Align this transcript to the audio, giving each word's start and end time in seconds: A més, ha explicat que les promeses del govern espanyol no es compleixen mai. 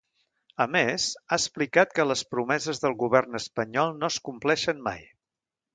A 0.63 0.65
més, 0.75 1.05
ha 1.29 1.37
explicat 1.41 1.93
que 1.99 2.07
les 2.13 2.25
promeses 2.33 2.83
del 2.87 2.99
govern 3.05 3.41
espanyol 3.43 3.95
no 4.01 4.13
es 4.15 4.23
compleixen 4.31 4.85
mai. 4.91 5.11